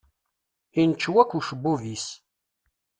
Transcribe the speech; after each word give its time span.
Incew 0.81 1.15
akk 1.21 1.33
ucebbub-is. 1.37 2.05